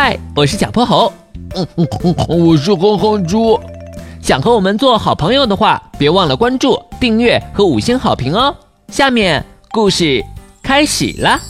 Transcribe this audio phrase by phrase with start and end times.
[0.00, 1.12] 嗨，我是小泼猴。
[1.56, 3.58] 嗯嗯嗯，我是哼哼猪。
[4.22, 8.54] 想和我们做好朋友的话，别忘了关注、订阅和五星好评哦。
[8.92, 10.24] 下面故事
[10.62, 11.40] 开始啦，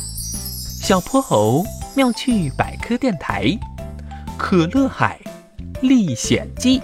[0.87, 1.63] 《小泼猴
[1.95, 3.43] 妙趣百科电台》
[4.39, 5.21] 《可乐海
[5.83, 6.81] 历险记》。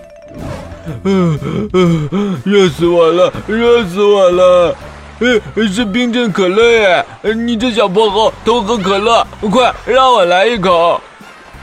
[1.04, 1.40] 嗯
[1.72, 4.76] 嗯，热死我了，热死我了！
[5.20, 6.62] 呃，是冰镇可乐
[7.22, 7.34] 耶！
[7.34, 11.01] 你这小泼猴偷喝可乐，快让我来一口！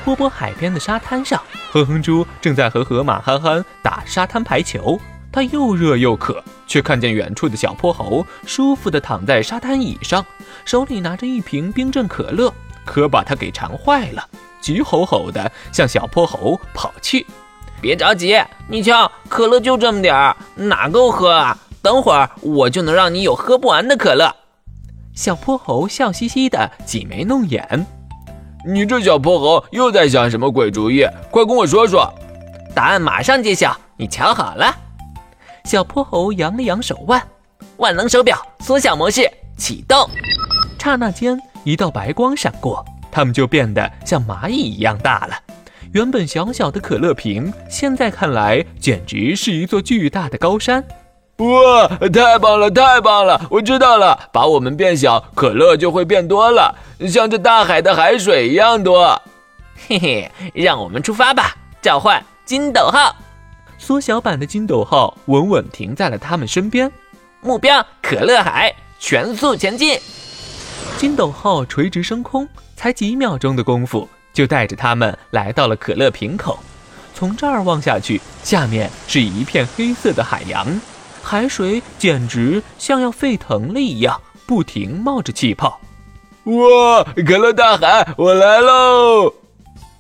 [0.04, 1.42] 波波海边的沙滩上，
[1.72, 5.00] 哼哼猪正在和河马憨憨打沙滩排球。
[5.34, 10.26] 他又热又渴，却看见远处的小泼猴舒服地躺在沙滩椅上，
[10.66, 14.28] 手里拿着一瓶冰镇可乐，可把他给馋坏了，
[14.60, 17.26] 急吼吼地向小泼猴跑去。
[17.80, 18.38] 别着急，
[18.68, 21.58] 你瞧，可乐就这么点儿，哪够喝啊？
[21.82, 24.36] 等会儿我就能让你有喝不完的可乐。
[25.14, 27.88] 小泼猴笑嘻嘻的挤眉弄眼。
[28.64, 31.04] 你这小泼猴又在想什么鬼主意？
[31.32, 32.14] 快跟我说说。
[32.76, 34.74] 答案马上揭晓，你瞧好了。
[35.66, 37.22] 小泼猴扬了扬手腕，
[37.78, 40.08] 万能手表缩小模式启动。
[40.80, 45.36] 刹那间，一道白光闪过，它们就变得像蚂蚁一样大了。
[45.94, 50.84] 原本小小的可乐瓶，现在看来简直是一座巨大的高山。
[51.42, 53.42] 哇，太棒了，太棒了！
[53.50, 56.76] 我知道了，把我们变小，可乐就会变多了，
[57.10, 59.20] 像这大海的海水一样多。
[59.88, 61.56] 嘿嘿，让我们出发吧！
[61.82, 63.16] 召唤金斗号，
[63.80, 66.92] 缩小版的金斗号稳稳停在了他们身边。
[67.42, 70.00] 目标可乐海，全速前进！
[70.98, 76.60] 金斗号垂直升空，才几秒钟的功夫，就带着他们来到了可乐瓶口。
[77.16, 80.68] 从这儿望下去，下面是一片黑色的海洋。
[81.22, 85.80] 海水简直像要沸腾了一样，不停冒着气泡。
[86.46, 87.04] 哇！
[87.26, 89.34] 可乐大海，我来喽！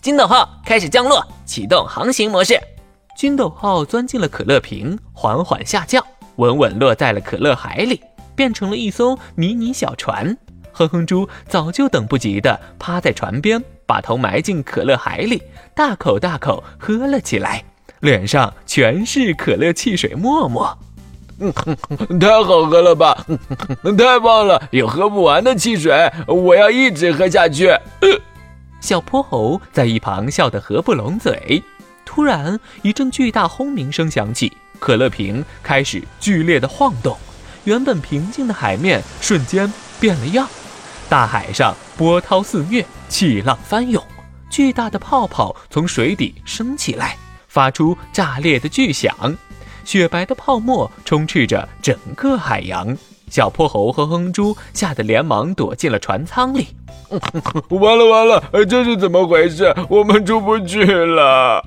[0.01, 2.59] 金斗号开始降落，启动航行模式。
[3.15, 6.03] 金斗号钻进了可乐瓶，缓缓下降，
[6.37, 8.01] 稳稳落在了可乐海里，
[8.35, 10.35] 变成了一艘迷你小船。
[10.73, 15.43] 哼哼猪早就等不及的趴在船边，把头埋进可乐海里，
[15.75, 17.63] 大口大口喝了起来，
[17.99, 20.75] 脸上全是可乐汽水沫沫。
[22.19, 23.25] 太好喝了吧！
[23.97, 27.75] 太棒了，有喝不完的汽水，我要一直喝下去。
[28.79, 31.63] 小泼猴在一旁笑得合不拢嘴。
[32.05, 37.17] 突然，一阵巨大轰鸣声响起，可乐瓶开始剧烈的晃动，
[37.63, 40.47] 原本平静的海面瞬间变了样。
[41.07, 44.03] 大海上波涛肆虐，气浪翻涌，
[44.49, 49.15] 巨大的泡泡从水底升起来，发出炸裂的巨响。
[49.83, 52.95] 雪白的泡沫充斥着整个海洋，
[53.29, 56.67] 小泼猴和哼猪吓得连忙躲进了船舱里。
[57.69, 59.73] 完了完了，这是怎么回事？
[59.89, 61.61] 我们出不去了！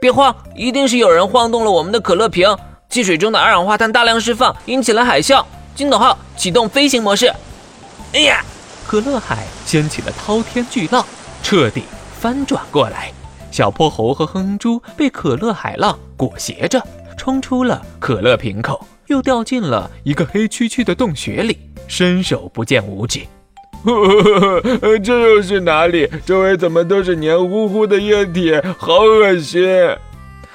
[0.00, 2.56] 别慌，一定是有人晃动了我们的可乐瓶，
[2.88, 5.44] 汽水中的二氧化碳大量释放，引起了海啸。
[5.74, 7.32] 金斗号启动飞行模式。
[8.12, 8.44] 哎呀，
[8.86, 11.04] 可乐海掀起了滔天巨浪，
[11.42, 11.82] 彻底
[12.20, 13.10] 翻转过来。
[13.50, 16.80] 小泼猴和哼猪被可乐海浪裹挟着。
[17.16, 23.20] 冲出了可乐瓶口，又掉进了一个黑黢黢的洞穴里，伸手不见五指。
[25.04, 26.08] 这又是哪里？
[26.24, 28.52] 周围怎么都是黏糊糊的液体？
[28.78, 29.62] 好恶心！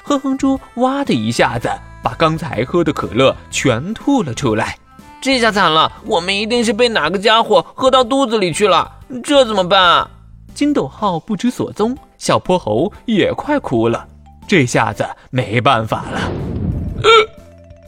[0.02, 1.70] 哼哼猪哇的一下子
[2.02, 4.76] 把刚才喝的可乐全吐了出来。
[5.22, 8.92] 这下惨了，我们一定是被哪个家伙喝到肚子里去了。
[9.24, 10.10] 这怎么办啊？
[10.56, 14.08] 金斗号不知所踪，小泼猴也快哭了。
[14.48, 16.49] 这下子没办法了。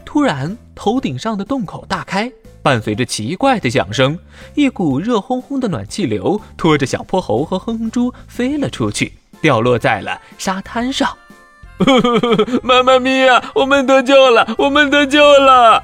[0.05, 4.19] 突然，头顶上的洞口大开，伴随着奇怪的响声，
[4.55, 11.17] 一股热烘烘的暖气流拖着小泼猴和哼哼猪飞了出去，掉落在了沙滩上。
[12.61, 14.53] 妈妈咪呀，我们得救了！
[14.57, 15.83] 我们得救了！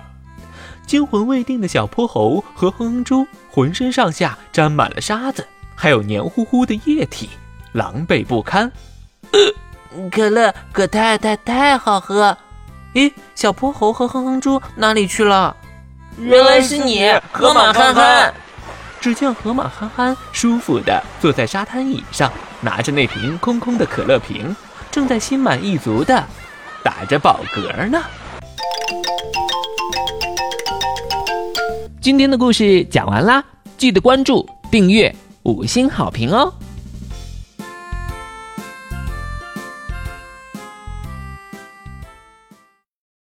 [0.86, 7.30] 惊魂未定的小泼猴和哼哼猪浑身上下沾满了沙子，还有黏糊糊的液体，
[7.72, 8.72] 狼狈不堪。
[10.12, 12.38] 可乐可太太太好喝。
[12.98, 15.56] 咦，小泼猴和哼哼猪哪里去了？
[16.18, 18.34] 原来是你，河马憨憨。
[19.00, 24.56] 只见河马憨憨舒服的坐在沙滩椅上，拿着那瓶空空的可乐瓶，
[24.90, 26.26] 正在心满意足的
[26.84, 28.04] 打着饱嗝呢。
[32.02, 33.44] 今天的故事讲完啦，
[33.78, 36.52] 记得关注、订阅、五星好评哦。